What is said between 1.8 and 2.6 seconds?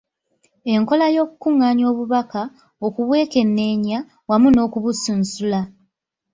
obubaka,